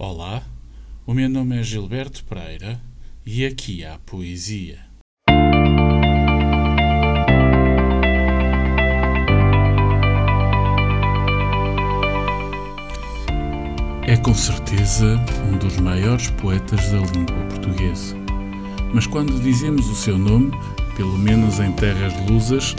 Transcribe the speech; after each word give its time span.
Olá, 0.00 0.44
o 1.04 1.12
meu 1.12 1.28
nome 1.28 1.58
é 1.58 1.62
Gilberto 1.64 2.22
Pereira 2.22 2.80
e 3.26 3.44
aqui 3.44 3.84
há 3.84 3.98
poesia. 4.06 4.78
É 14.06 14.16
com 14.22 14.32
certeza 14.32 15.16
um 15.52 15.58
dos 15.58 15.76
maiores 15.78 16.30
poetas 16.30 16.92
da 16.92 16.98
língua 16.98 17.44
portuguesa. 17.50 18.16
Mas 18.94 19.04
quando 19.04 19.42
dizemos 19.42 19.88
o 19.88 19.96
seu 19.96 20.16
nome, 20.16 20.52
pelo 20.96 21.18
menos 21.18 21.58
em 21.58 21.72
terras 21.72 22.14
lusas, 22.30 22.76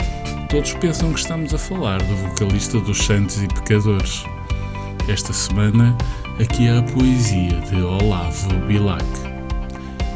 todos 0.48 0.72
pensam 0.72 1.12
que 1.12 1.20
estamos 1.20 1.52
a 1.52 1.58
falar 1.58 2.02
do 2.02 2.16
vocalista 2.16 2.80
dos 2.80 2.96
Santos 2.96 3.42
e 3.42 3.46
Pecadores. 3.46 4.24
Esta 5.06 5.34
semana 5.34 5.94
Aqui 6.40 6.70
há 6.70 6.78
a 6.78 6.82
poesia 6.82 7.60
de 7.68 7.82
Olavo 7.82 8.54
Bilac. 8.66 9.04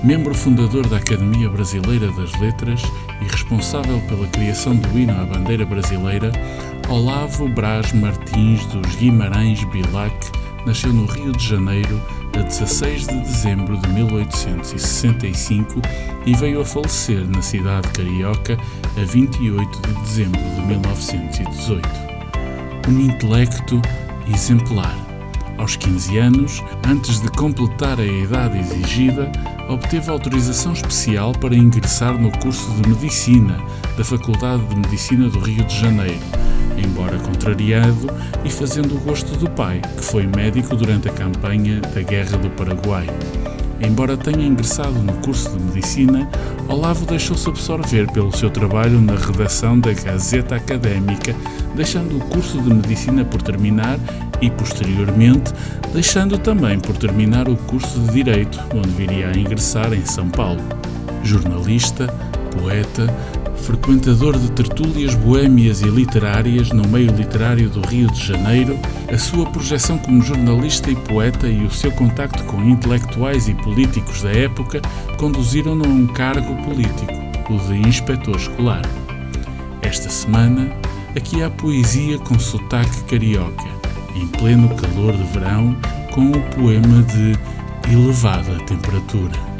Membro 0.02 0.34
fundador 0.34 0.88
da 0.88 0.96
Academia 0.96 1.50
Brasileira 1.50 2.10
das 2.12 2.32
Letras 2.40 2.80
e 3.20 3.24
responsável 3.26 4.00
pela 4.08 4.26
criação 4.28 4.74
do 4.74 4.98
hino 4.98 5.12
à 5.12 5.26
bandeira 5.26 5.66
brasileira, 5.66 6.32
Olavo 6.88 7.46
Braz 7.46 7.92
Martins 7.92 8.64
dos 8.66 8.96
Guimarães 8.96 9.62
Bilac 9.64 10.14
nasceu 10.64 10.94
no 10.94 11.04
Rio 11.04 11.32
de 11.32 11.46
Janeiro 11.46 12.00
a 12.38 12.42
16 12.42 13.06
de 13.06 13.20
dezembro 13.20 13.76
de 13.76 13.88
1865 13.90 15.82
e 16.24 16.34
veio 16.36 16.62
a 16.62 16.64
falecer 16.64 17.28
na 17.28 17.42
cidade 17.42 17.86
carioca 17.88 18.56
a 18.96 19.04
28 19.04 19.88
de 19.88 20.00
dezembro 20.00 20.40
de 20.40 20.62
1918. 20.62 21.86
Um 22.88 23.00
intelecto 23.00 23.82
exemplar 24.32 25.03
aos 25.58 25.76
15 25.76 26.18
anos, 26.18 26.62
antes 26.88 27.20
de 27.20 27.28
completar 27.28 27.98
a 27.98 28.04
idade 28.04 28.58
exigida, 28.58 29.30
obteve 29.68 30.10
autorização 30.10 30.72
especial 30.72 31.32
para 31.32 31.54
ingressar 31.54 32.18
no 32.18 32.30
curso 32.38 32.70
de 32.72 32.88
Medicina 32.88 33.58
da 33.96 34.04
Faculdade 34.04 34.64
de 34.66 34.76
Medicina 34.76 35.28
do 35.28 35.38
Rio 35.38 35.64
de 35.64 35.78
Janeiro, 35.78 36.20
embora 36.76 37.18
contrariado 37.18 38.08
e 38.44 38.50
fazendo 38.50 38.96
o 38.96 39.00
gosto 39.00 39.36
do 39.36 39.48
pai, 39.50 39.80
que 39.96 40.04
foi 40.04 40.26
médico 40.26 40.76
durante 40.76 41.08
a 41.08 41.12
campanha 41.12 41.80
da 41.80 42.02
Guerra 42.02 42.36
do 42.38 42.50
Paraguai. 42.50 43.06
Embora 43.80 44.16
tenha 44.16 44.46
ingressado 44.46 44.98
no 45.00 45.12
curso 45.14 45.50
de 45.50 45.62
medicina, 45.62 46.28
Olavo 46.68 47.04
deixou-se 47.04 47.48
absorver 47.48 48.10
pelo 48.12 48.34
seu 48.36 48.48
trabalho 48.50 49.00
na 49.00 49.14
redação 49.14 49.78
da 49.78 49.92
Gazeta 49.92 50.56
Académica, 50.56 51.34
deixando 51.74 52.16
o 52.16 52.20
curso 52.26 52.60
de 52.62 52.72
medicina 52.72 53.24
por 53.24 53.42
terminar 53.42 53.98
e, 54.40 54.50
posteriormente, 54.50 55.52
deixando 55.92 56.38
também 56.38 56.78
por 56.78 56.96
terminar 56.96 57.48
o 57.48 57.56
curso 57.56 58.00
de 58.00 58.12
Direito, 58.12 58.58
onde 58.74 58.88
viria 58.90 59.28
a 59.28 59.36
ingressar 59.36 59.92
em 59.92 60.04
São 60.04 60.28
Paulo. 60.30 60.62
Jornalista, 61.22 62.06
poeta, 62.52 63.06
frequentador 63.56 64.38
de 64.38 64.50
tertúlias 64.52 65.14
boêmias 65.14 65.80
e 65.80 65.88
literárias 65.88 66.70
no 66.70 66.86
meio 66.88 67.10
literário 67.12 67.68
do 67.68 67.80
Rio 67.86 68.10
de 68.10 68.24
Janeiro, 68.24 68.78
a 69.12 69.18
sua 69.18 69.46
projeção 69.46 69.98
como 69.98 70.22
jornalista 70.22 70.90
e 70.90 70.96
poeta 70.96 71.46
e 71.48 71.64
o 71.64 71.70
seu 71.70 71.90
contacto 71.92 72.42
com 72.44 72.62
intelectuais 72.62 73.48
e 73.48 73.54
políticos 73.54 74.22
da 74.22 74.30
época 74.30 74.80
conduziram-no 75.18 75.84
a 75.84 75.88
um 75.88 76.06
cargo 76.06 76.54
político, 76.64 77.12
o 77.50 77.58
de 77.68 77.88
inspetor 77.88 78.36
escolar. 78.36 78.82
Esta 79.82 80.08
semana, 80.08 80.70
aqui 81.16 81.42
há 81.42 81.50
poesia 81.50 82.18
com 82.18 82.38
sotaque 82.38 83.04
carioca, 83.04 83.68
em 84.14 84.26
pleno 84.26 84.68
calor 84.76 85.16
de 85.16 85.24
verão, 85.32 85.76
com 86.12 86.30
o 86.30 86.42
poema 86.54 87.02
de 87.02 87.38
elevada 87.92 88.58
temperatura. 88.66 89.53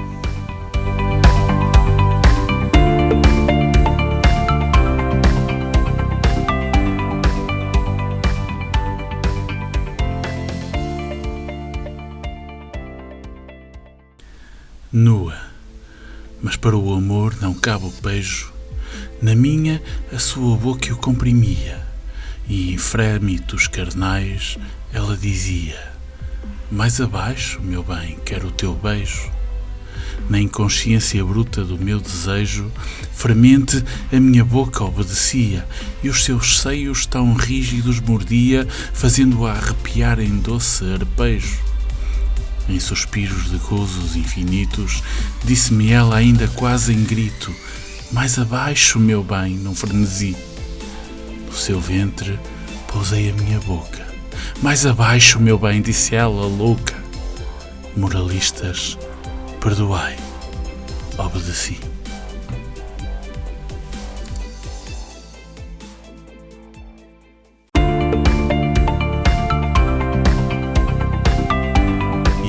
Nua. 14.94 15.36
Mas 16.40 16.54
para 16.54 16.76
o 16.76 16.94
amor 16.94 17.34
não 17.40 17.52
cabe 17.52 17.86
o 17.86 17.92
beijo. 18.00 18.52
Na 19.20 19.34
minha, 19.34 19.82
a 20.12 20.20
sua 20.20 20.56
boca 20.56 20.92
o 20.92 20.96
comprimia, 20.96 21.84
e 22.48 22.72
em 22.72 22.78
frémitos 22.78 23.66
carnais 23.66 24.56
ela 24.92 25.16
dizia: 25.16 25.76
Mais 26.70 27.00
abaixo, 27.00 27.60
meu 27.60 27.82
bem, 27.82 28.16
quero 28.24 28.48
o 28.48 28.52
teu 28.52 28.72
beijo. 28.72 29.32
Na 30.30 30.38
inconsciência 30.38 31.24
bruta 31.24 31.64
do 31.64 31.76
meu 31.76 31.98
desejo, 31.98 32.70
fremente 33.12 33.82
a 34.12 34.20
minha 34.20 34.44
boca 34.44 34.84
obedecia, 34.84 35.66
e 36.04 36.08
os 36.08 36.22
seus 36.22 36.60
seios 36.60 37.04
tão 37.04 37.34
rígidos 37.34 37.98
mordia, 37.98 38.64
fazendo-a 38.92 39.54
arrepiar 39.54 40.20
em 40.20 40.38
doce 40.38 40.84
arpejo 40.92 41.73
em 42.74 42.80
suspiros 42.80 43.50
de 43.50 43.58
gozos 43.58 44.16
infinitos, 44.16 45.02
disse-me 45.44 45.92
ela 45.92 46.16
ainda 46.16 46.48
quase 46.48 46.92
em 46.92 47.04
grito: 47.04 47.54
Mais 48.12 48.38
abaixo, 48.38 48.98
meu 48.98 49.22
bem, 49.22 49.56
num 49.56 49.74
frenesi. 49.74 50.36
No 51.46 51.54
seu 51.54 51.80
ventre 51.80 52.38
pousei 52.88 53.30
a 53.30 53.32
minha 53.34 53.60
boca. 53.60 54.04
Mais 54.62 54.84
abaixo, 54.84 55.40
meu 55.40 55.58
bem, 55.58 55.80
disse 55.80 56.14
ela, 56.14 56.46
louca. 56.46 56.94
Moralistas, 57.96 58.98
perdoai, 59.60 60.16
obedeci. 61.16 61.93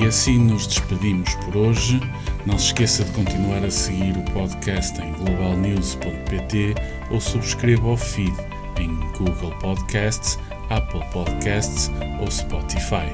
E 0.05 0.07
assim 0.07 0.37
nos 0.37 0.67
despedimos 0.67 1.33
por 1.33 1.57
hoje. 1.57 1.99
Não 2.45 2.59
se 2.59 2.67
esqueça 2.67 3.03
de 3.03 3.11
continuar 3.13 3.65
a 3.65 3.71
seguir 3.71 4.15
o 4.15 4.21
podcast 4.33 5.01
em 5.01 5.11
globalnews.pt 5.13 6.75
ou 7.09 7.19
subscreva 7.19 7.87
o 7.87 7.97
feed 7.97 8.31
em 8.79 8.93
Google 9.17 9.49
Podcasts, 9.59 10.37
Apple 10.69 11.03
Podcasts 11.11 11.89
ou 12.21 12.29
Spotify. 12.29 13.09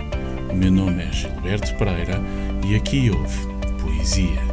O 0.52 0.54
meu 0.54 0.70
nome 0.70 1.02
é 1.02 1.14
Gilberto 1.14 1.74
Pereira 1.76 2.22
e 2.68 2.76
aqui 2.76 3.10
houve 3.10 3.48
Poesia. 3.82 4.51